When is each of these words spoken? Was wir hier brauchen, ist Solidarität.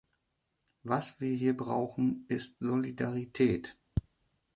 Was 0.81 1.19
wir 1.21 1.35
hier 1.35 1.55
brauchen, 1.55 2.25
ist 2.27 2.57
Solidarität. 2.59 3.77